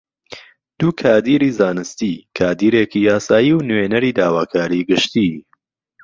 دوو 0.79 0.91
کادیری 1.01 1.51
زانستی، 1.59 2.13
کادیرێکی 2.37 2.99
یاسایی 3.09 3.51
و 3.57 3.65
نوێنهری 3.69 4.15
داواکاری 4.19 4.85
گشتی 4.89 5.29